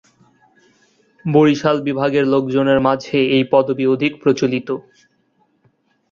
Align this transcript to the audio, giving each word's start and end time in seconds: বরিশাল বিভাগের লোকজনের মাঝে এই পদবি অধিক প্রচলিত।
বরিশাল 1.25 1.77
বিভাগের 1.87 2.25
লোকজনের 2.27 2.79
মাঝে 2.79 3.17
এই 3.35 3.43
পদবি 3.51 3.85
অধিক 3.87 4.11
প্রচলিত। 4.23 4.69